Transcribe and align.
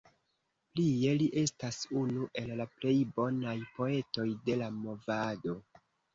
Plie 0.77 1.11
li 1.19 1.27
estas 1.41 1.77
unu 2.05 2.23
el 2.41 2.49
la 2.63 2.67
plej 2.79 2.95
bonaj 3.19 3.55
poetoj 3.77 4.27
de 4.51 4.59
la 4.65 4.73
Movado. 4.81 5.57